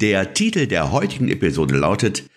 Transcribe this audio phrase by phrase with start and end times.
[0.00, 2.30] Der Titel der heutigen Episode lautet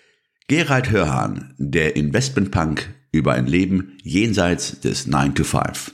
[0.48, 5.94] Gerald Hörhahn, der Investmentpunk über ein Leben jenseits des 9 to 5.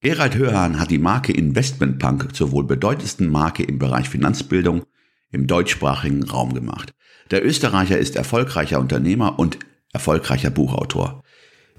[0.00, 4.84] Gerald Hörhahn hat die Marke Investmentpunk zur wohl bedeutendsten Marke im Bereich Finanzbildung
[5.30, 6.94] im deutschsprachigen Raum gemacht.
[7.30, 9.58] Der Österreicher ist erfolgreicher Unternehmer und
[9.92, 11.22] erfolgreicher Buchautor.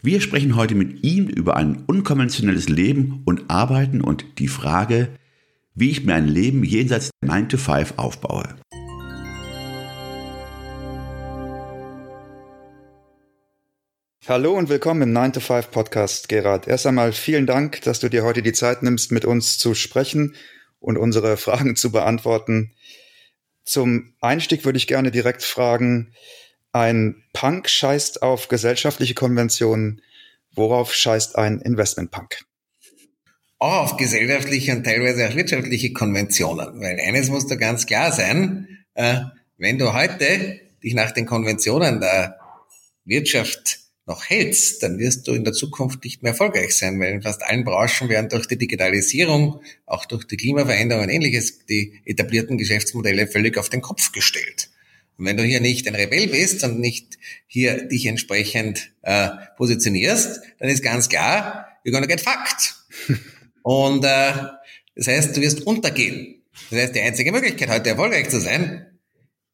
[0.03, 5.09] Wir sprechen heute mit ihm über ein unkonventionelles Leben und Arbeiten und die Frage,
[5.73, 8.58] wie ich mir ein Leben jenseits 9 to 5 aufbaue.
[14.30, 16.67] Hallo und willkommen im 9 to 5 Podcast, Gerard.
[16.67, 20.36] Erst einmal vielen Dank, dass du dir heute die Zeit nimmst, mit uns zu sprechen
[20.81, 22.73] und unsere Fragen zu beantworten.
[23.64, 26.14] Zum Einstieg würde ich gerne direkt fragen,
[26.73, 30.02] ein Punk scheißt auf gesellschaftliche Konventionen.
[30.52, 32.42] Worauf scheißt ein Investmentpunk?
[33.59, 36.81] Auch auf gesellschaftliche und teilweise auch wirtschaftliche Konventionen.
[36.81, 39.22] Weil eines muss da ganz klar sein, äh,
[39.58, 42.38] wenn du heute dich nach den Konventionen der
[43.05, 47.22] Wirtschaft noch hältst, dann wirst du in der Zukunft nicht mehr erfolgreich sein, weil in
[47.22, 52.58] fast allen Branchen werden durch die Digitalisierung, auch durch die Klimaveränderung und ähnliches, die etablierten
[52.58, 54.69] Geschäftsmodelle völlig auf den Kopf gestellt.
[55.17, 60.42] Und wenn du hier nicht ein Rebell bist und nicht hier dich entsprechend äh, positionierst,
[60.59, 62.75] dann ist ganz klar, you're gonna get fucked.
[63.64, 64.31] und äh,
[64.95, 66.44] das heißt, du wirst untergehen.
[66.69, 68.86] Das heißt, die einzige Möglichkeit, heute erfolgreich zu sein,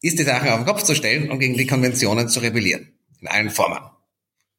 [0.02, 2.94] ist die Sachen auf den Kopf zu stellen und gegen die Konventionen zu rebellieren.
[3.20, 3.80] In allen Formen.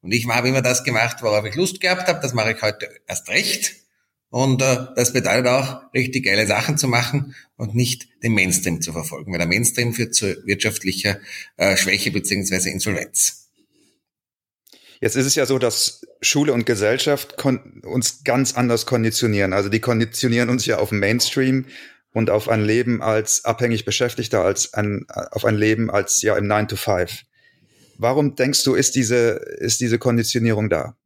[0.05, 2.21] Und ich habe immer das gemacht, worauf ich Lust gehabt habe.
[2.21, 3.75] Das mache ich heute erst recht.
[4.29, 8.93] Und äh, das bedeutet auch, richtig geile Sachen zu machen und nicht den Mainstream zu
[8.93, 9.33] verfolgen.
[9.33, 11.21] Weil der Mainstream führt zu wirtschaftlicher
[11.57, 13.49] äh, Schwäche beziehungsweise Insolvenz.
[15.01, 17.43] Jetzt ist es ja so, dass Schule und Gesellschaft
[17.83, 19.55] uns ganz anders konditionieren.
[19.55, 21.65] Also die konditionieren uns ja auf Mainstream
[22.13, 26.47] und auf ein Leben als abhängig Beschäftigter, als ein, auf ein Leben als ja im
[26.47, 27.25] 9 to 5.
[27.99, 30.97] Warum denkst du, ist diese, ist diese Konditionierung da?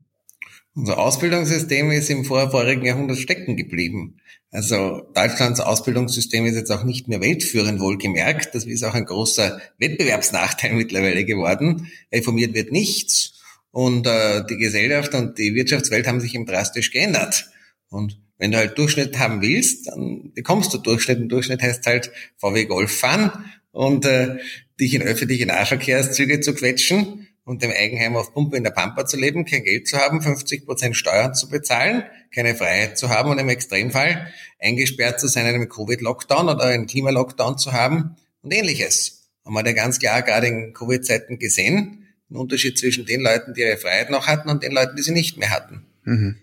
[0.75, 4.19] Unser Ausbildungssystem ist im vorvorigen Jahrhundert stecken geblieben.
[4.51, 8.55] Also Deutschlands Ausbildungssystem ist jetzt auch nicht mehr weltführend wohlgemerkt.
[8.55, 11.89] Das ist auch ein großer Wettbewerbsnachteil mittlerweile geworden.
[12.13, 13.35] Reformiert wird nichts.
[13.71, 17.51] Und äh, die Gesellschaft und die Wirtschaftswelt haben sich eben drastisch geändert.
[17.91, 21.19] Und wenn du halt Durchschnitt haben willst, dann bekommst du Durchschnitt.
[21.19, 23.33] Und Durchschnitt heißt halt VW Golf fahren
[23.79, 24.39] und äh,
[24.81, 29.17] dich in öffentliche Nahverkehrszüge zu quetschen und dem Eigenheim auf Pumpe in der Pampa zu
[29.17, 32.03] leben, kein Geld zu haben, 50 Prozent Steuern zu bezahlen,
[32.35, 36.89] keine Freiheit zu haben und im Extremfall eingesperrt zu sein in einem Covid-Lockdown oder einen
[36.89, 39.31] Klimalockdown zu haben und ähnliches.
[39.45, 43.61] Haben wir da ganz klar gerade in Covid-Zeiten gesehen, den Unterschied zwischen den Leuten, die
[43.61, 45.87] ihre Freiheit noch hatten und den Leuten, die sie nicht mehr hatten.
[46.03, 46.43] Mhm.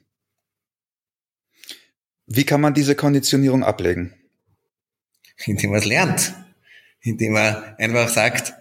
[2.27, 4.13] Wie kann man diese Konditionierung ablegen?
[5.45, 6.33] Indem man es lernt
[7.05, 8.53] indem er einfach sagt,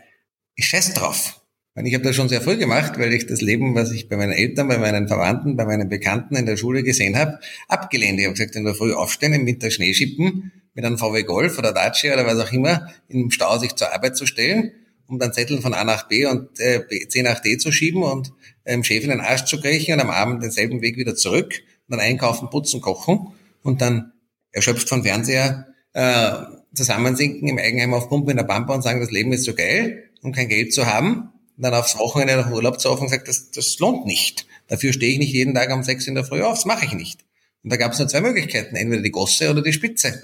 [0.55, 1.41] ich scheiß drauf.
[1.77, 4.17] Und ich habe das schon sehr früh gemacht, weil ich das Leben, was ich bei
[4.17, 8.21] meinen Eltern, bei meinen Verwandten, bei meinen Bekannten in der Schule gesehen habe, abgelehnt.
[8.21, 11.59] Ich habe gesagt, in der Früh aufstehen, im Winter Schnee schippen, mit einem VW Golf
[11.59, 14.73] oder Dacia oder was auch immer, im Stau sich zur Arbeit zu stellen,
[15.09, 18.29] um dann Zettel von A nach B und äh, C nach D zu schieben und
[18.29, 21.55] dem ähm, Chef in den Arsch zu kriechen und am Abend denselben Weg wieder zurück
[21.89, 24.13] und dann einkaufen, putzen, kochen und dann
[24.53, 26.33] erschöpft von Fernseher äh,
[26.75, 30.05] zusammensinken im Eigenheim auf Pumpe in der Pampa und sagen, das Leben ist so geil
[30.23, 31.31] und kein Geld zu haben.
[31.57, 34.47] Und dann aufs Wochenende nach Urlaub zu offen und sagt, das, das lohnt nicht.
[34.69, 36.93] Dafür stehe ich nicht jeden Tag um sechs in der Früh auf, das mache ich
[36.93, 37.21] nicht.
[37.63, 40.21] Und da gab es nur zwei Möglichkeiten, entweder die Gosse oder die Spitze.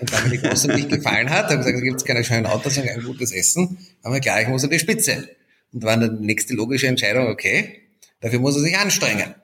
[0.00, 2.24] Und da mir die Gosse nicht gefallen hat, habe ich gesagt, da gibt es keine
[2.24, 5.28] schönen Autos und kein gutes Essen, aber klar, ich muss an die Spitze.
[5.72, 7.82] Und da war dann die nächste logische Entscheidung, okay,
[8.20, 9.34] dafür muss er sich anstrengen.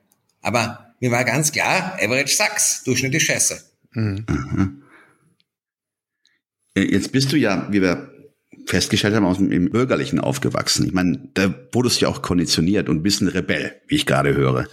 [0.43, 3.63] Aber mir war ganz klar, Average sucks, Durchschnitt ist scheiße.
[3.93, 4.83] Mhm.
[6.79, 8.11] Äh, jetzt bist du ja, wie wir
[8.67, 10.87] festgestellt haben, aus dem Bürgerlichen aufgewachsen.
[10.87, 14.35] Ich meine, da wurdest du ja auch konditioniert und bist ein Rebell, wie ich gerade
[14.35, 14.67] höre.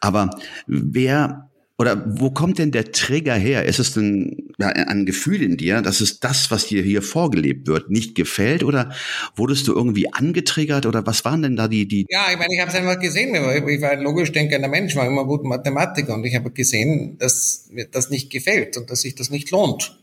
[0.00, 0.30] Aber
[0.66, 3.64] wer oder wo kommt denn der Trigger her?
[3.64, 7.90] Ist es denn ein Gefühl in dir, dass es das, was dir hier vorgelebt wird,
[7.90, 8.62] nicht gefällt?
[8.62, 8.92] Oder
[9.34, 10.86] wurdest du irgendwie angetriggert?
[10.86, 11.88] Oder was waren denn da die...
[11.88, 13.34] die ja, ich meine, ich habe es einfach gesehen.
[13.34, 16.14] Ich war ein logisch denkender Mensch, war immer gut Mathematiker.
[16.14, 19.98] Und ich habe gesehen, dass mir das nicht gefällt und dass sich das nicht lohnt.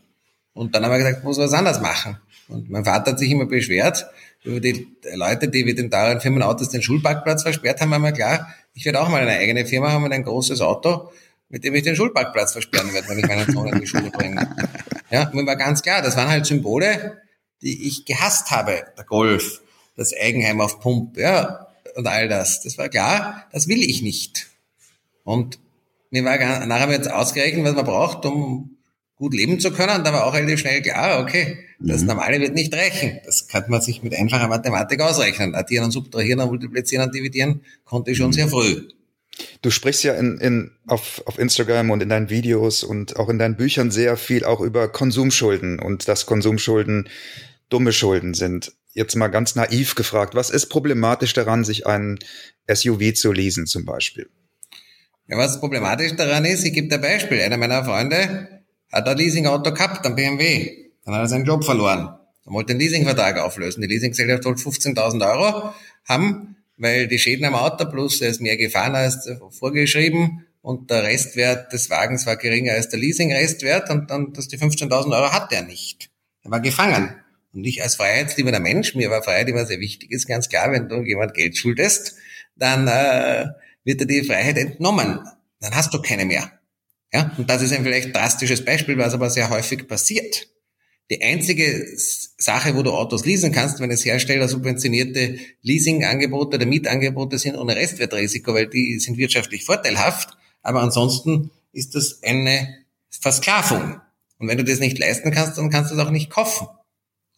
[0.54, 2.18] Und dann haben wir gesagt, muss was anderes machen.
[2.48, 4.06] Und mein Vater hat sich immer beschwert
[4.44, 8.48] über die Leute, die mit den teuren Firmenautos den Schulparkplatz versperrt haben, war mir klar,
[8.74, 11.10] ich werde auch mal eine eigene Firma haben und ein großes Auto
[11.52, 14.56] mit dem ich den Schulparkplatz versperren werde, wenn ich meinen Sohn in die Schule bringe.
[15.10, 17.20] Ja, mir war ganz klar, das waren halt Symbole,
[17.60, 18.84] die ich gehasst habe.
[18.96, 19.60] Der Golf,
[19.94, 22.62] das Eigenheim auf Pump, ja, und all das.
[22.62, 24.48] Das war klar, das will ich nicht.
[25.24, 25.58] Und
[26.08, 28.78] mir war nachher jetzt ausgerechnet, was man braucht, um
[29.22, 30.02] gut leben zu können.
[30.02, 32.08] Da war auch relativ schnell klar, okay, das mhm.
[32.08, 33.20] Normale wird nicht reichen.
[33.24, 35.54] Das kann man sich mit einfacher Mathematik ausrechnen.
[35.54, 38.32] Addieren und subtrahieren und multiplizieren und dividieren konnte ich schon mhm.
[38.32, 38.82] sehr früh.
[39.62, 43.38] Du sprichst ja in, in, auf, auf Instagram und in deinen Videos und auch in
[43.38, 47.08] deinen Büchern sehr viel auch über Konsumschulden und dass Konsumschulden
[47.68, 48.72] dumme Schulden sind.
[48.92, 52.18] Jetzt mal ganz naiv gefragt, was ist problematisch daran, sich ein
[52.68, 54.28] SUV zu leasen zum Beispiel?
[55.28, 57.40] Ja, was problematisch daran ist, ich gebe dir ein Beispiel.
[57.40, 58.61] Einer meiner Freunde
[58.92, 60.90] hat ein Leasingauto gehabt, ein BMW.
[61.04, 62.14] Dann hat er seinen Job verloren.
[62.44, 63.80] Er wollte den Leasingvertrag auflösen.
[63.80, 65.72] Die Leasinggesellschaft wollte 15.000 Euro
[66.08, 71.04] haben weil die Schäden am Auto plus er ist mehr gefahren als vorgeschrieben und der
[71.04, 75.52] Restwert des Wagens war geringer als der Leasingrestwert und dann, dass die 15.000 Euro hat
[75.52, 76.10] er nicht.
[76.42, 77.14] Er war gefangen.
[77.52, 80.88] Und ich als freiheitsliebender Mensch, mir war Freiheit immer sehr wichtig, ist ganz klar, wenn
[80.88, 82.16] du jemand Geld schuldest,
[82.56, 83.46] dann äh,
[83.84, 85.20] wird dir die Freiheit entnommen.
[85.60, 86.50] Dann hast du keine mehr.
[87.12, 90.48] Ja, und das ist ein vielleicht drastisches Beispiel, was aber sehr häufig passiert.
[91.10, 91.86] Die einzige
[92.38, 97.76] Sache, wo du Autos leasen kannst, wenn es Hersteller subventionierte Leasingangebote oder Mietangebote sind ohne
[97.76, 100.30] Restwertrisiko, weil die sind wirtschaftlich vorteilhaft.
[100.62, 102.78] Aber ansonsten ist das eine
[103.10, 104.00] Versklavung.
[104.38, 106.66] Und wenn du das nicht leisten kannst, dann kannst du es auch nicht kaufen.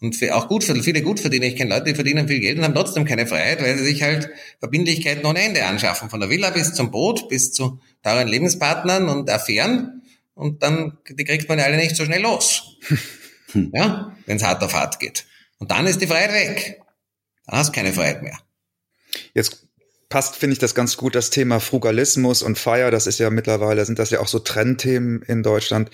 [0.05, 2.65] Und für, auch gut, für viele Gutverdiener, ich kenne Leute, die verdienen viel Geld und
[2.65, 4.29] haben trotzdem keine Freiheit, weil sie sich halt
[4.59, 6.11] Verbindlichkeiten ohne Ende anschaffen.
[6.11, 10.03] Von der Villa bis zum Boot, bis zu teuren Lebenspartnern und Affären.
[10.35, 12.77] Und dann, die kriegt man ja alle nicht so schnell los.
[13.73, 15.27] Ja, wenn es hart auf hart geht.
[15.59, 16.83] Und dann ist die Freiheit weg.
[17.47, 18.37] Dann hast du keine Freiheit mehr.
[19.33, 19.69] Jetzt
[20.09, 22.91] passt, finde ich, das ganz gut, das Thema Frugalismus und Feier.
[22.91, 25.91] Das ist ja mittlerweile, sind das ja auch so Trendthemen in Deutschland.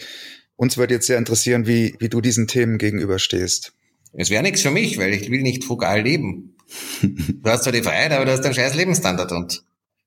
[0.57, 3.75] Uns würde jetzt sehr interessieren, wie, wie du diesen Themen gegenüberstehst.
[4.12, 6.57] Es wäre nichts für mich, weil ich will nicht frugal leben.
[7.03, 9.65] Du hast zwar die Freiheit, aber du hast einen scheiß Lebensstandard und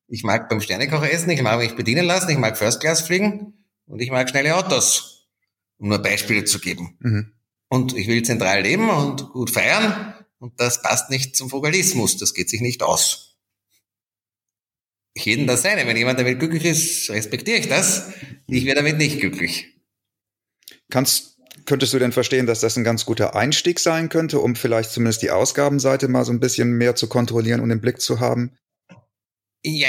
[0.07, 3.53] ich mag beim Sternekocher essen, ich mag mich bedienen lassen, ich mag First Class fliegen
[3.85, 5.27] und ich mag schnelle Autos,
[5.77, 6.97] um nur Beispiele zu geben.
[6.99, 7.33] Mhm.
[7.69, 10.13] Und ich will zentral leben und gut feiern.
[10.37, 12.17] Und das passt nicht zum Vogalismus.
[12.17, 13.39] Das geht sich nicht aus.
[15.15, 15.87] Jeden das seine.
[15.87, 18.11] Wenn jemand damit glücklich ist, respektiere ich das.
[18.47, 19.73] Ich wäre damit nicht glücklich.
[20.89, 21.32] Kannst,
[21.65, 25.21] könntest du denn verstehen, dass das ein ganz guter Einstieg sein könnte, um vielleicht zumindest
[25.21, 28.55] die Ausgabenseite mal so ein bisschen mehr zu kontrollieren und im Blick zu haben?
[29.65, 29.87] Ja,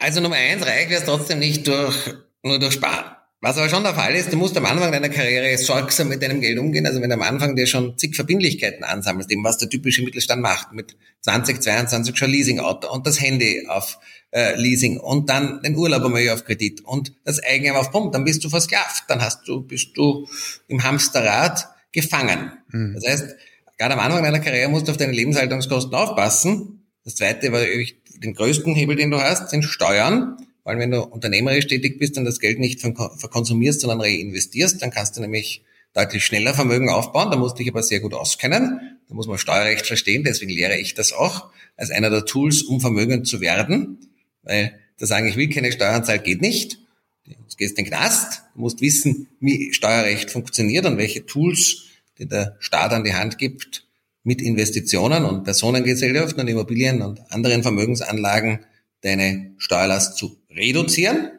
[0.00, 3.13] also Nummer eins, reich wäre es trotzdem nicht durch, nur durch Sparen.
[3.44, 6.40] Was aber schon der Fall ist, du musst am Anfang deiner Karriere sorgsam mit deinem
[6.40, 6.86] Geld umgehen.
[6.86, 10.40] Also wenn du am Anfang dir schon zig Verbindlichkeiten ansammelst, eben was der typische Mittelstand
[10.40, 13.98] macht, mit 20, 22 schon Leasing-Auto und das Handy auf
[14.30, 18.24] äh, Leasing und dann den Urlaub einmal auf Kredit und das Eigenheim auf Pump, dann
[18.24, 20.26] bist du versklavt, dann hast du, bist du
[20.68, 22.50] im Hamsterrad gefangen.
[22.72, 22.94] Mhm.
[22.94, 23.36] Das heißt,
[23.76, 26.82] gerade am Anfang deiner Karriere musst du auf deine Lebenshaltungskosten aufpassen.
[27.04, 30.38] Das zweite, war den größten Hebel, den du hast, sind Steuern.
[30.64, 35.16] Weil wenn du unternehmerisch tätig bist und das Geld nicht verkonsumierst, sondern reinvestierst, dann kannst
[35.16, 37.30] du nämlich deutlich schneller Vermögen aufbauen.
[37.30, 38.98] Da musst du dich aber sehr gut auskennen.
[39.08, 40.24] Da muss man Steuerrecht verstehen.
[40.24, 43.98] Deswegen lehre ich das auch als einer der Tools, um vermögend zu werden.
[44.42, 46.78] Weil zu sagen, ich will keine Steuern zahlen, geht nicht.
[47.26, 48.42] Du gehst in den Knast.
[48.54, 51.84] Du musst wissen, wie Steuerrecht funktioniert und welche Tools
[52.18, 53.86] die der Staat an die Hand gibt,
[54.22, 58.60] mit Investitionen und Personengesellschaften und Immobilien und anderen Vermögensanlagen
[59.02, 61.30] deine Steuerlast zu reduzieren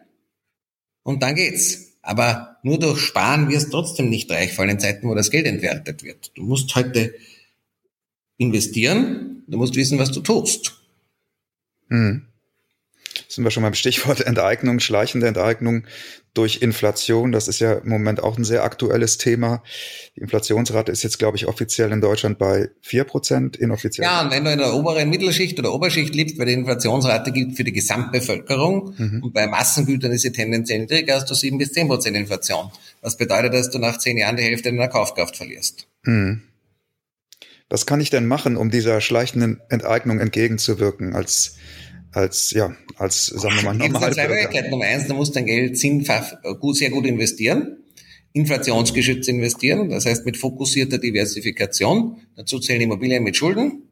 [1.03, 1.97] und dann geht's.
[2.01, 5.31] Aber nur durch Sparen wirst du trotzdem nicht reich, vor allem in Zeiten, wo das
[5.31, 6.31] Geld entwertet wird.
[6.35, 7.15] Du musst heute
[8.37, 10.81] investieren, du musst wissen, was du tust.
[11.89, 12.27] Mhm
[13.27, 15.85] sind wir schon beim Stichwort Enteignung, schleichende Enteignung
[16.33, 17.31] durch Inflation.
[17.31, 19.63] Das ist ja im Moment auch ein sehr aktuelles Thema.
[20.15, 24.05] Die Inflationsrate ist jetzt, glaube ich, offiziell in Deutschland bei vier Prozent, inoffiziell.
[24.05, 27.55] Ja, und wenn du in der oberen Mittelschicht oder Oberschicht lebst, weil die Inflationsrate gilt
[27.55, 29.23] für die Gesamtbevölkerung mhm.
[29.23, 32.69] und bei Massengütern ist sie tendenziell niedriger, hast du sieben bis zehn Prozent Inflation.
[33.01, 35.87] Was bedeutet, dass du nach zehn Jahren die Hälfte deiner Kaufkraft verlierst.
[36.03, 36.41] Mhm.
[37.69, 41.55] Was kann ich denn machen, um dieser schleichenden Enteignung entgegenzuwirken als
[42.15, 44.09] als, ja, als, sagen wir mal, normal.
[44.09, 44.69] Möglichkeiten.
[44.69, 47.77] Nummer eins, du musst dein Geld sinnfach, gut, sehr gut investieren.
[48.31, 52.17] Inflationsgeschützt investieren, das heißt mit fokussierter Diversifikation.
[52.35, 53.83] Dazu zählen Immobilien mit Schulden,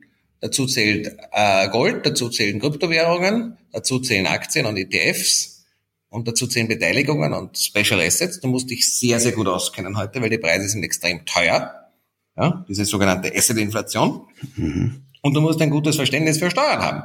[0.41, 5.65] dazu zählt äh, Gold, dazu zählen Kryptowährungen, dazu zählen Aktien und ETFs
[6.09, 8.41] und dazu zählen Beteiligungen und Special Assets.
[8.41, 11.89] Du musst dich sehr, sehr gut auskennen heute, weil die Preise sind extrem teuer.
[12.35, 14.27] Ja, diese sogenannte Asset-Inflation.
[14.55, 15.03] Mhm.
[15.21, 17.03] Und du musst ein gutes Verständnis für Steuern haben.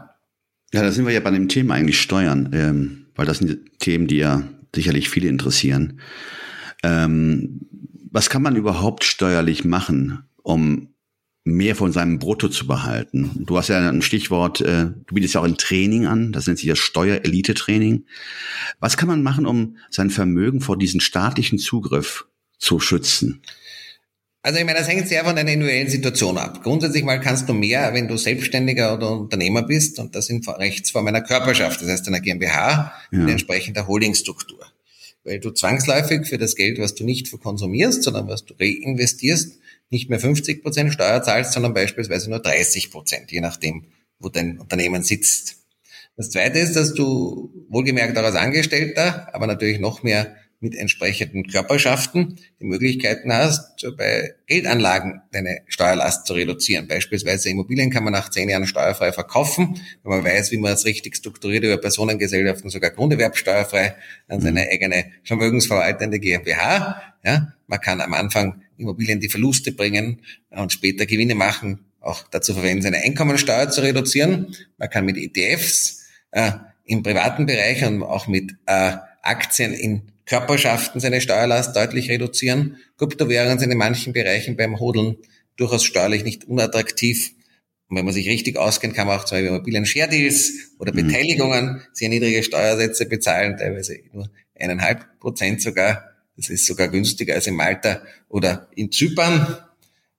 [0.72, 4.06] Ja, da sind wir ja bei dem Thema eigentlich Steuern, ähm, weil das sind Themen,
[4.06, 4.42] die ja
[4.74, 6.00] sicherlich viele interessieren.
[6.82, 7.60] Ähm,
[8.10, 10.94] was kann man überhaupt steuerlich machen, um
[11.44, 13.44] mehr von seinem Brutto zu behalten?
[13.46, 16.58] Du hast ja ein Stichwort, äh, du bietest ja auch ein Training an, das nennt
[16.58, 18.04] sich ja Steuer-Elite-Training.
[18.78, 22.26] Was kann man machen, um sein Vermögen vor diesem staatlichen Zugriff
[22.58, 23.42] zu schützen?
[24.42, 26.62] Also ich meine, das hängt sehr von deiner individuellen Situation ab.
[26.62, 31.08] Grundsätzlich mal kannst du mehr, wenn du Selbstständiger oder Unternehmer bist und das in Rechtsform
[31.08, 33.18] einer Körperschaft, das heißt einer GmbH, ja.
[33.18, 34.64] in entsprechender Holdingstruktur
[35.28, 39.58] weil du zwangsläufig für das Geld, was du nicht verkonsumierst, sondern was du reinvestierst,
[39.90, 43.84] nicht mehr 50 Prozent Steuer zahlst, sondern beispielsweise nur 30 Prozent, je nachdem,
[44.18, 45.56] wo dein Unternehmen sitzt.
[46.16, 51.46] Das Zweite ist, dass du wohlgemerkt auch als Angestellter, aber natürlich noch mehr mit entsprechenden
[51.46, 56.88] Körperschaften die Möglichkeiten hast, bei Geldanlagen deine Steuerlast zu reduzieren.
[56.88, 60.84] Beispielsweise Immobilien kann man nach zehn Jahren steuerfrei verkaufen, wenn man weiß, wie man es
[60.84, 63.94] richtig strukturiert über Personengesellschaften, sogar Grunderwerbsteuerfrei
[64.26, 64.68] an seine mhm.
[64.72, 67.02] eigene vermögensverwaltende GmbH.
[67.24, 72.54] Ja, man kann am Anfang Immobilien die Verluste bringen und später Gewinne machen, auch dazu
[72.54, 74.56] verwenden, seine Einkommensteuer zu reduzieren.
[74.76, 76.52] Man kann mit ETFs äh,
[76.84, 82.76] im privaten Bereich und auch mit äh, Aktien in Körperschaften seine Steuerlast deutlich reduzieren.
[82.98, 85.16] Kryptowährungen sind in manchen Bereichen beim Hodeln
[85.56, 87.32] durchaus steuerlich nicht unattraktiv.
[87.88, 90.92] Und wenn man sich richtig auskennt, kann man auch zum Beispiel Immobilien Share Deals oder
[90.92, 91.06] mhm.
[91.06, 96.04] Beteiligungen sehr niedrige Steuersätze bezahlen, teilweise nur eineinhalb Prozent sogar.
[96.36, 99.56] Das ist sogar günstiger als in Malta oder in Zypern.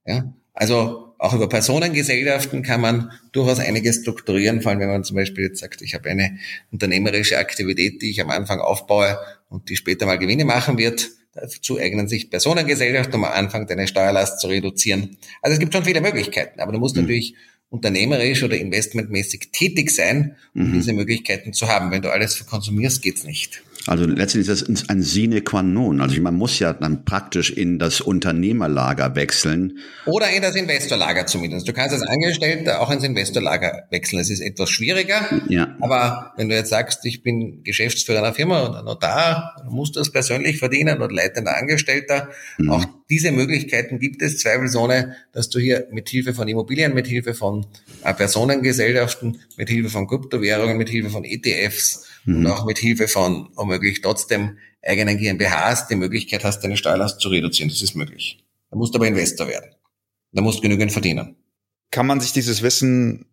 [0.05, 5.17] Ja, also auch über Personengesellschaften kann man durchaus einiges strukturieren, vor allem wenn man zum
[5.17, 6.39] Beispiel jetzt sagt, ich habe eine
[6.71, 11.09] unternehmerische Aktivität, die ich am Anfang aufbaue und die später mal Gewinne machen wird.
[11.33, 15.17] Dazu eignen sich Personengesellschaften, um am Anfang deine Steuerlast zu reduzieren.
[15.41, 17.03] Also es gibt schon viele Möglichkeiten, aber du musst mhm.
[17.03, 17.35] natürlich
[17.69, 20.73] unternehmerisch oder investmentmäßig tätig sein, um mhm.
[20.73, 21.91] diese Möglichkeiten zu haben.
[21.91, 23.61] Wenn du alles verkonsumierst, geht's nicht.
[23.89, 25.99] Also letztendlich ist das ein sine qua non.
[25.99, 29.79] Also man muss ja dann praktisch in das Unternehmerlager wechseln.
[30.05, 31.67] Oder in das Investorlager zumindest.
[31.67, 34.19] Du kannst als Angestellter auch ins Investorlager wechseln.
[34.19, 35.41] Es ist etwas schwieriger.
[35.49, 35.75] Ja.
[35.81, 40.11] Aber wenn du jetzt sagst, ich bin Geschäftsführer einer Firma oder Notar, du musst das
[40.11, 42.29] persönlich verdienen oder leitender Angestellter.
[42.59, 42.69] Mhm.
[42.69, 47.33] Auch diese Möglichkeiten gibt es zweifelsohne, dass du hier mit Hilfe von Immobilien, mit Hilfe
[47.33, 47.65] von
[48.03, 52.37] äh, Personengesellschaften, mit Hilfe von Kryptowährungen, mit Hilfe von ETFs mhm.
[52.37, 57.29] und auch mit Hilfe von womöglich trotzdem eigenen GmbHs die Möglichkeit hast, deine Steuerlast zu
[57.29, 57.69] reduzieren.
[57.69, 58.43] Das ist möglich.
[58.69, 59.75] Da musst du aber Investor werden.
[60.31, 61.35] Da musst du genügend verdienen.
[61.91, 63.25] Kann man sich dieses Wissen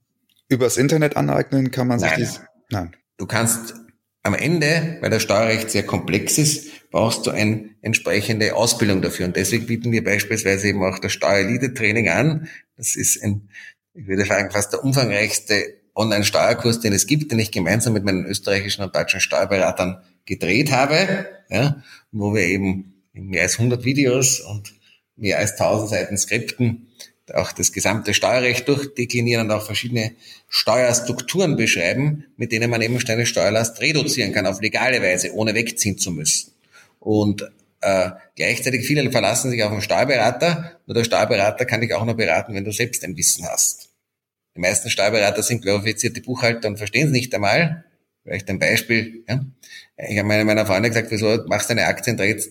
[0.49, 1.71] übers Internet aneignen?
[1.71, 2.19] Kann man sich Nein.
[2.19, 2.41] dieses,
[2.71, 2.97] Nein.
[3.19, 3.75] Du kannst
[4.23, 9.27] am Ende, weil das Steuerrecht sehr komplex ist, brauchst du eine entsprechende Ausbildung dafür.
[9.27, 12.49] Und deswegen bieten wir beispielsweise eben auch das Steuerelite-Training an.
[12.77, 13.49] Das ist ein,
[13.95, 18.27] ich würde sagen, fast der umfangreichste Online-Steuerkurs, den es gibt, den ich gemeinsam mit meinen
[18.27, 24.75] österreichischen und deutschen Steuerberatern gedreht habe, ja, wo wir eben mehr als 100 Videos und
[25.17, 26.89] mehr als 1000 Seiten Skripten
[27.35, 30.13] auch das gesamte Steuerrecht durchdeklinieren und auch verschiedene
[30.49, 35.99] Steuerstrukturen beschreiben, mit denen man eben seine Steuerlast reduzieren kann auf legale Weise, ohne wegziehen
[35.99, 36.53] zu müssen.
[37.01, 37.51] Und
[37.81, 42.17] äh, gleichzeitig viele verlassen sich auf einen Steuerberater, nur der Steuerberater kann dich auch nur
[42.17, 43.86] beraten, wenn du selbst ein Wissen hast.
[44.57, 47.85] Die meisten Steuerberater sind glorifizierte Buchhalter und verstehen es nicht einmal.
[48.25, 49.23] Vielleicht ein Beispiel.
[49.29, 49.45] Ja.
[50.09, 52.43] Ich habe meiner Freundin gesagt, wieso machst du eine Aktientrade?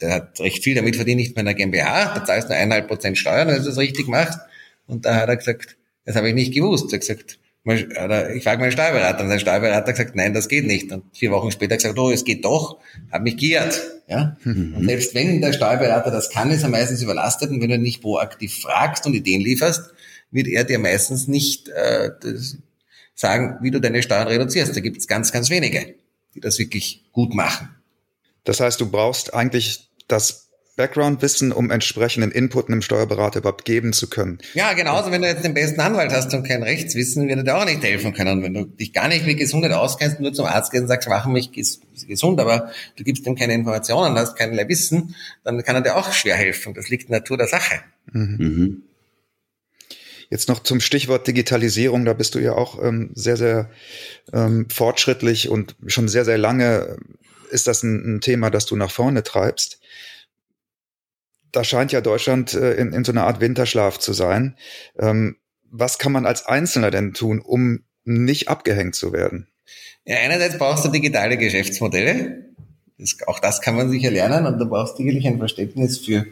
[0.00, 2.88] Der hat recht viel damit verdient, nicht mehr in der GmbH, da zahlst du eineinhalb
[2.88, 4.40] Prozent Steuern, wenn du das richtig machst.
[4.86, 6.92] Und da hat er gesagt, das habe ich nicht gewusst.
[6.92, 10.66] Er hat gesagt, ich frage meinen Steuerberater und sein Steuerberater hat gesagt, nein, das geht
[10.66, 10.92] nicht.
[10.92, 12.78] Und vier Wochen später gesagt, oh, es geht doch,
[13.10, 13.80] hat mich geirrt.
[14.06, 14.36] Ja?
[14.44, 14.74] Mhm.
[14.78, 18.02] Und selbst wenn der Steuerberater das kann, ist er meistens überlastet und wenn du nicht
[18.02, 19.94] proaktiv fragst und Ideen lieferst,
[20.34, 22.10] wird er dir meistens nicht äh,
[23.14, 24.76] sagen, wie du deine Steuern reduzierst.
[24.76, 25.94] Da gibt es ganz, ganz wenige,
[26.34, 27.70] die das wirklich gut machen.
[28.42, 30.44] Das heißt, du brauchst eigentlich das
[30.76, 34.38] Background-Wissen, um entsprechenden Input einem Steuerberater überhaupt geben zu können.
[34.54, 37.56] Ja, genauso, wenn du jetzt den besten Anwalt hast und kein Rechtswissen, wird er dir
[37.56, 38.42] auch nicht helfen können.
[38.42, 41.26] Wenn du dich gar nicht mit Gesundheit auskennst, nur zum Arzt gehst und sagst, mach
[41.26, 45.14] mich gesund, aber du gibst ihm keine Informationen, hast keinerlei Wissen,
[45.44, 46.74] dann kann er dir auch schwer helfen.
[46.74, 47.76] Das liegt in der Natur der Sache.
[48.12, 48.36] Mhm.
[48.38, 48.82] mhm.
[50.30, 53.70] Jetzt noch zum Stichwort Digitalisierung, da bist du ja auch ähm, sehr, sehr
[54.32, 56.96] ähm, fortschrittlich und schon sehr, sehr lange
[57.50, 59.80] ist das ein, ein Thema, das du nach vorne treibst.
[61.52, 64.56] Da scheint ja Deutschland äh, in, in so einer Art Winterschlaf zu sein.
[64.98, 65.36] Ähm,
[65.70, 69.48] was kann man als Einzelner denn tun, um nicht abgehängt zu werden?
[70.04, 72.44] Ja, einerseits brauchst du digitale Geschäftsmodelle.
[72.98, 76.26] Das, auch das kann man sicher lernen und du brauchst sicherlich ein Verständnis für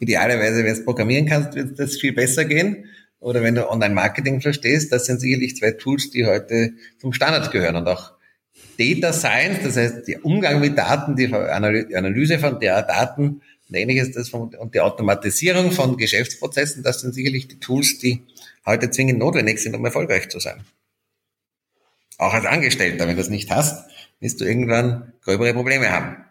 [0.00, 2.86] idealerweise, wenn du programmieren kannst, wird das viel besser gehen.
[3.20, 7.76] Oder wenn du Online-Marketing verstehst, das sind sicherlich zwei Tools, die heute zum Standard gehören
[7.76, 8.12] und auch
[8.78, 14.12] Data Science, das heißt der Umgang mit Daten, die Analyse von der Daten und ähnliches
[14.12, 18.22] das von, und die Automatisierung von Geschäftsprozessen, das sind sicherlich die Tools, die
[18.64, 20.64] heute zwingend notwendig sind, um erfolgreich zu sein.
[22.18, 23.88] Auch als Angestellter, wenn du das nicht hast,
[24.20, 26.24] wirst du irgendwann gröbere Probleme haben.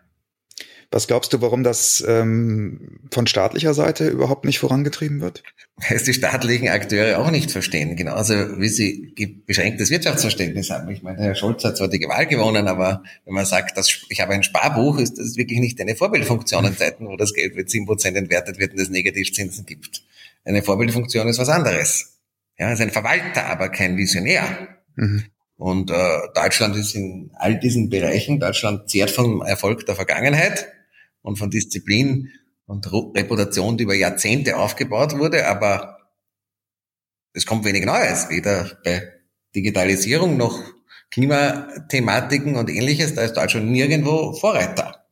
[0.89, 5.43] Was glaubst du, warum das ähm, von staatlicher Seite überhaupt nicht vorangetrieben wird?
[5.75, 9.13] Weil es die staatlichen Akteure auch nicht verstehen, genauso wie sie
[9.45, 10.89] beschränktes Wirtschaftsverständnis haben.
[10.89, 14.21] Ich meine, Herr Scholz hat zwar die Wahl gewonnen, aber wenn man sagt, dass ich
[14.21, 17.67] habe ein Sparbuch, ist das wirklich nicht eine Vorbildfunktion in Zeiten, wo das Geld mit
[17.67, 20.03] 7% entwertet wird und es Negativzinsen gibt.
[20.45, 22.17] Eine Vorbildfunktion ist was anderes.
[22.57, 24.69] Ja, ist ein Verwalter, aber kein Visionär.
[24.95, 25.25] Mhm.
[25.57, 30.67] Und äh, Deutschland ist in all diesen Bereichen, Deutschland zehrt vom Erfolg der Vergangenheit
[31.27, 32.31] und von Disziplin
[32.67, 35.97] und Reputation, die über Jahrzehnte aufgebaut wurde, aber
[37.33, 39.11] es kommt wenig Neues, weder bei
[39.53, 40.63] Digitalisierung noch
[41.11, 45.05] Klimathematiken und ähnliches, da ist Deutschland nirgendwo Vorreiter.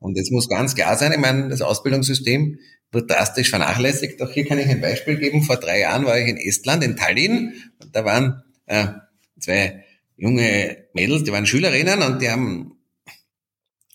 [0.00, 2.58] Und es muss ganz klar sein, ich meine, das Ausbildungssystem
[2.90, 4.20] wird drastisch vernachlässigt.
[4.22, 5.42] Auch hier kann ich ein Beispiel geben.
[5.42, 8.88] Vor drei Jahren war ich in Estland, in Tallinn, und da waren äh,
[9.38, 9.84] zwei
[10.16, 12.79] junge Mädels, die waren Schülerinnen und die haben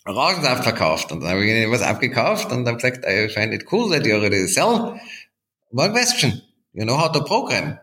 [0.06, 1.12] Orangensaft verkauft.
[1.12, 4.06] Und dann habe ich ihnen was abgekauft und habe gesagt, I find it cool that
[4.06, 5.00] you already sell.
[5.72, 6.42] One question.
[6.74, 7.80] You know how to program?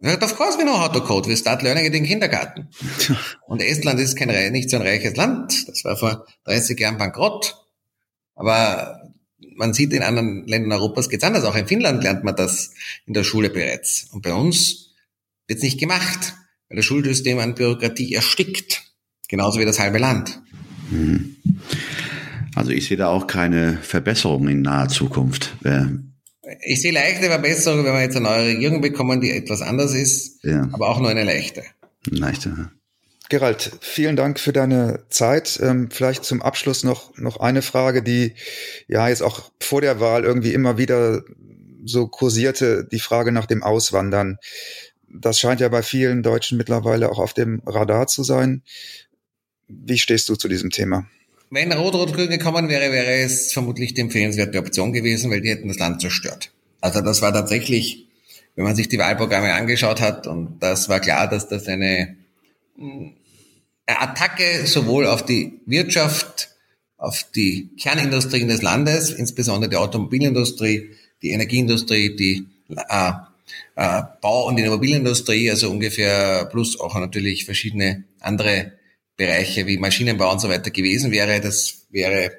[0.00, 1.26] Said, of course we know how to code.
[1.26, 2.68] We start learning it in Kindergarten.
[3.46, 5.66] und Estland ist kein, nicht so ein reiches Land.
[5.68, 7.56] Das war vor 30 Jahren bankrott.
[8.34, 9.00] Aber
[9.56, 11.44] man sieht in anderen Ländern Europas geht's anders.
[11.44, 12.72] Auch in Finnland lernt man das
[13.06, 14.08] in der Schule bereits.
[14.12, 14.90] Und bei uns
[15.46, 16.34] wird's nicht gemacht,
[16.68, 18.82] weil das Schulsystem an Bürokratie erstickt.
[19.28, 20.42] Genauso wie das halbe Land.
[20.94, 21.36] Mhm.
[22.54, 25.56] Also ich sehe da auch keine Verbesserung in naher Zukunft.
[26.64, 30.44] Ich sehe leichte Verbesserungen, wenn wir jetzt eine neue Regierung bekommen, die etwas anders ist,
[30.44, 30.68] ja.
[30.72, 31.64] aber auch nur eine leichte.
[32.06, 32.70] Leichte.
[33.30, 35.58] Gerald, vielen Dank für deine Zeit.
[35.62, 38.34] Ähm, vielleicht zum Abschluss noch, noch eine Frage, die
[38.86, 41.22] ja jetzt auch vor der Wahl irgendwie immer wieder
[41.84, 44.36] so kursierte, die Frage nach dem Auswandern.
[45.08, 48.62] Das scheint ja bei vielen Deutschen mittlerweile auch auf dem Radar zu sein.
[49.86, 51.06] Wie stehst du zu diesem Thema?
[51.50, 55.78] Wenn Rot-Rot-Grün gekommen wäre, wäre es vermutlich die empfehlenswerte Option gewesen, weil die hätten das
[55.78, 56.50] Land zerstört.
[56.80, 58.08] Also das war tatsächlich,
[58.56, 62.16] wenn man sich die Wahlprogramme angeschaut hat, und das war klar, dass das eine
[63.86, 66.50] Attacke sowohl auf die Wirtschaft,
[66.96, 70.90] auf die Kernindustrien des Landes, insbesondere die Automobilindustrie,
[71.22, 73.12] die Energieindustrie, die äh,
[73.76, 78.72] äh, Bau- und Immobilienindustrie, also ungefähr plus auch natürlich verschiedene andere
[79.16, 81.40] Bereiche wie Maschinenbau und so weiter gewesen wäre.
[81.40, 82.32] Das wäre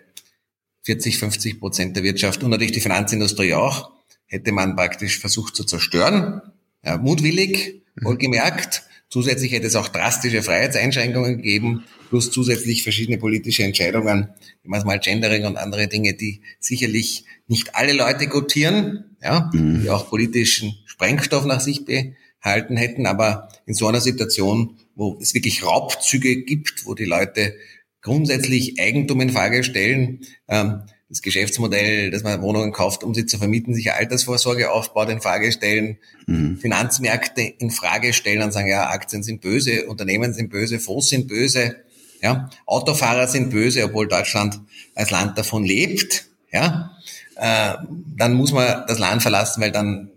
[0.84, 3.92] 40, 50 Prozent der Wirtschaft und natürlich die Finanzindustrie auch,
[4.26, 6.42] hätte man praktisch versucht zu zerstören.
[6.84, 8.06] Ja, mutwillig, mhm.
[8.06, 8.84] wohlgemerkt.
[9.10, 14.30] Zusätzlich hätte es auch drastische Freiheitseinschränkungen gegeben, plus zusätzlich verschiedene politische Entscheidungen,
[14.62, 19.50] wie man es mal Gendering und andere Dinge, die sicherlich nicht alle Leute gutieren, ja,
[19.54, 19.82] mhm.
[19.82, 25.34] die auch politischen Sprengstoff nach sich behalten hätten, aber in so einer Situation wo es
[25.34, 27.56] wirklich Raubzüge gibt, wo die Leute
[28.02, 33.38] grundsätzlich Eigentum in Frage stellen, ähm, das Geschäftsmodell, dass man Wohnungen kauft, um sie zu
[33.38, 36.58] vermieten, sich Altersvorsorge aufbaut, in Frage stellen, mhm.
[36.58, 41.28] Finanzmärkte in Frage stellen und sagen, ja, Aktien sind böse, Unternehmen sind böse, Fonds sind
[41.28, 41.76] böse,
[42.22, 44.60] ja, Autofahrer sind böse, obwohl Deutschland
[44.96, 46.98] als Land davon lebt, ja,
[47.36, 47.76] äh,
[48.18, 50.12] dann muss man das Land verlassen, weil dann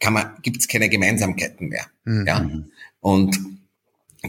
[0.00, 2.26] kann man, gibt's keine Gemeinsamkeiten mehr, mhm.
[2.26, 2.50] ja,
[3.00, 3.38] und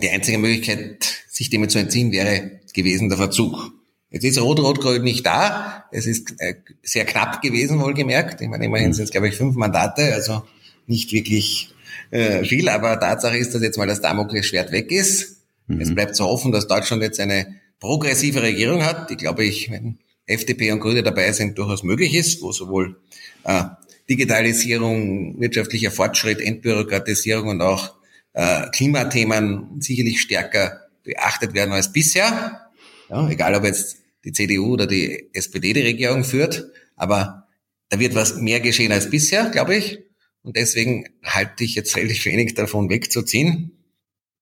[0.01, 3.71] die einzige Möglichkeit, sich dem zu entziehen, wäre gewesen der Verzug.
[4.09, 5.85] Jetzt ist Rot-Rot-Grün nicht da.
[5.91, 8.41] Es ist äh, sehr knapp gewesen, wohlgemerkt.
[8.41, 10.43] Ich meine, immerhin sind es, glaube ich, fünf Mandate, also
[10.85, 11.73] nicht wirklich
[12.11, 12.69] äh, viel.
[12.69, 15.37] Aber Tatsache ist, dass jetzt mal das Damoklesschwert weg ist.
[15.67, 15.81] Mhm.
[15.81, 19.97] Es bleibt zu hoffen, dass Deutschland jetzt eine progressive Regierung hat, die, glaube ich, wenn
[20.25, 23.01] FDP und Grüne dabei sind, durchaus möglich ist, wo sowohl
[23.43, 23.63] äh,
[24.09, 27.93] Digitalisierung, wirtschaftlicher Fortschritt, Entbürokratisierung und auch
[28.33, 32.69] äh, Klimathemen sicherlich stärker beachtet werden als bisher.
[33.09, 37.47] Ja, egal ob jetzt die CDU oder die SPD die Regierung führt, aber
[37.89, 39.99] da wird was mehr geschehen als bisher, glaube ich.
[40.41, 43.71] Und deswegen halte ich jetzt relativ wenig davon wegzuziehen.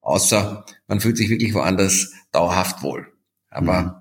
[0.01, 3.07] Außer man fühlt sich wirklich woanders dauerhaft wohl.
[3.49, 3.91] Aber mhm.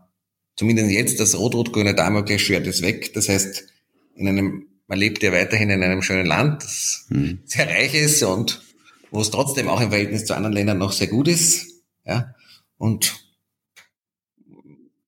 [0.57, 3.12] zumindest jetzt das rot-rot-grüne Damoklesschwert ist weg.
[3.14, 3.66] Das heißt,
[4.14, 7.40] in einem, man lebt ja weiterhin in einem schönen Land, das mhm.
[7.44, 8.62] sehr reich ist und
[9.11, 11.66] wo es trotzdem auch im Verhältnis zu anderen Ländern noch sehr gut ist.
[12.05, 12.35] Ja,
[12.79, 13.14] und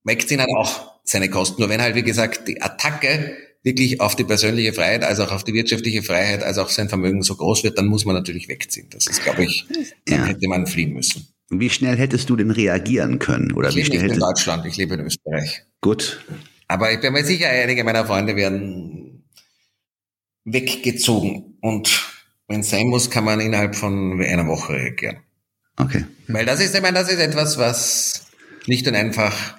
[0.05, 1.61] wegziehen hat auch seine Kosten.
[1.63, 5.45] Nur wenn halt, wie gesagt, die Attacke wirklich auf die persönliche Freiheit, also auch auf
[5.45, 8.89] die wirtschaftliche Freiheit, also auch sein Vermögen so groß wird, dann muss man natürlich wegziehen.
[8.91, 9.67] Das ist, glaube ich,
[10.07, 10.25] dann ja.
[10.27, 11.29] hätte man fliehen müssen.
[11.49, 13.53] Wie schnell hättest du denn reagieren können?
[13.53, 15.63] Oder ich wie lebe nicht in Deutschland, ich lebe in Österreich.
[15.81, 16.25] Gut.
[16.67, 19.25] Aber ich bin mir sicher, einige meiner Freunde werden
[20.45, 21.59] weggezogen.
[21.61, 22.12] Und
[22.53, 25.17] wenn es sein muss, kann man innerhalb von einer Woche reagieren.
[25.77, 26.05] Okay.
[26.29, 28.27] Weil das ist, ich meine, das ist etwas, was
[28.67, 29.57] nicht und einfach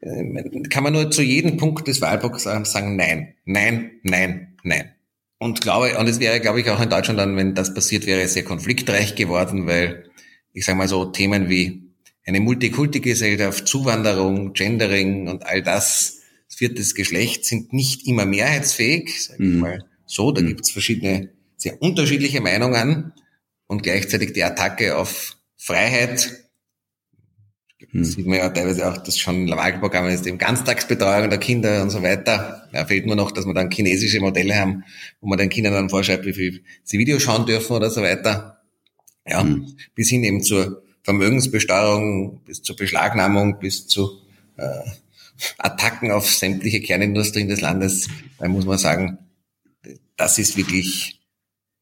[0.00, 4.92] äh, kann man nur zu jedem Punkt des Wahlblocks sagen, nein, nein, nein, nein.
[5.38, 8.26] Und glaube, und es wäre, glaube ich, auch in Deutschland dann, wenn das passiert wäre,
[8.26, 10.04] sehr konfliktreich geworden, weil
[10.52, 11.82] ich sage mal so Themen wie
[12.24, 19.42] eine Multikulti-Gesellschaft, Zuwanderung, Gendering und all das, das viertes Geschlecht sind nicht immer mehrheitsfähig, sage
[19.42, 19.60] ich mhm.
[19.60, 20.32] mal so.
[20.32, 20.48] Da mhm.
[20.48, 23.12] gibt es verschiedene, sehr unterschiedliche Meinungen
[23.66, 26.46] und gleichzeitig die Attacke auf Freiheit
[27.90, 28.04] hm.
[28.04, 32.02] Sieht man ja teilweise auch, dass schon Wahlprogramme ist, eben Ganztagsbetreuung der Kinder und so
[32.02, 32.68] weiter.
[32.72, 34.84] Ja, fehlt nur noch, dass wir dann chinesische Modelle haben,
[35.20, 38.62] wo man den Kindern dann vorschreibt, wie viel sie Videos schauen dürfen oder so weiter.
[39.26, 39.76] Ja, hm.
[39.94, 44.22] bis hin eben zur Vermögensbesteuerung, bis zur Beschlagnahmung, bis zu
[44.56, 44.90] äh,
[45.58, 48.08] Attacken auf sämtliche Kernindustrien des Landes.
[48.38, 49.18] Da muss man sagen,
[50.16, 51.15] das ist wirklich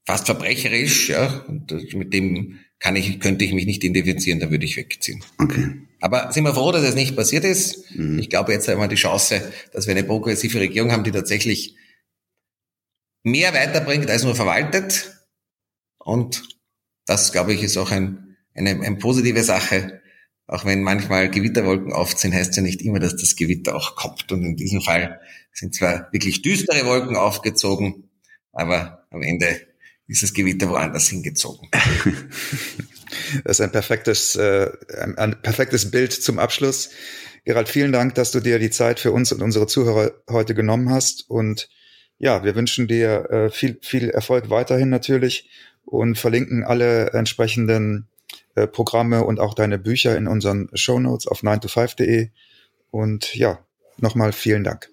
[0.05, 4.65] fast verbrecherisch, ja, und mit dem kann ich, könnte ich mich nicht identifizieren, da würde
[4.65, 5.25] ich wegziehen.
[5.39, 5.73] Okay.
[6.01, 7.91] Aber sind wir froh, dass es nicht passiert ist.
[7.97, 8.19] Mhm.
[8.19, 11.77] Ich glaube, jetzt haben wir die Chance, dass wir eine progressive Regierung haben, die tatsächlich
[13.23, 15.15] mehr weiterbringt als nur verwaltet.
[15.99, 16.43] Und
[17.07, 20.03] das, glaube ich, ist auch ein, eine, eine positive Sache.
[20.47, 24.31] Auch wenn manchmal Gewitterwolken aufziehen, heißt ja nicht immer, dass das Gewitter auch kommt.
[24.31, 25.21] Und in diesem Fall
[25.53, 28.11] sind zwar wirklich düstere Wolken aufgezogen,
[28.53, 29.59] aber am Ende
[30.07, 31.69] ist das Gewitter woanders hingezogen.
[33.45, 36.91] Das ist ein perfektes, äh, ein, ein perfektes Bild zum Abschluss.
[37.45, 40.91] Gerald, vielen Dank, dass du dir die Zeit für uns und unsere Zuhörer heute genommen
[40.91, 41.29] hast.
[41.29, 41.69] Und
[42.19, 45.49] ja, wir wünschen dir äh, viel, viel Erfolg weiterhin natürlich
[45.85, 48.09] und verlinken alle entsprechenden
[48.55, 52.31] äh, Programme und auch deine Bücher in unseren Show Notes auf 9to5.de.
[52.91, 53.59] Und ja,
[53.99, 54.91] nochmal vielen Dank.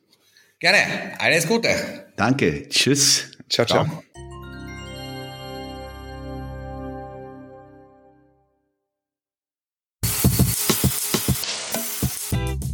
[0.60, 0.80] Gerne.
[1.20, 1.70] Alles Gute.
[2.18, 2.68] Danke.
[2.70, 3.32] Tschüss.
[3.50, 3.86] Ciao, ciao.
[3.86, 4.04] ciao.